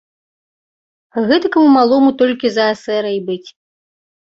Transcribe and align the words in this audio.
Гэтакаму 1.33 1.69
малому 1.77 2.09
толькі 2.23 2.47
за 2.57 2.65
эсэра 2.73 3.09
й 3.19 3.25
быць. 3.31 3.49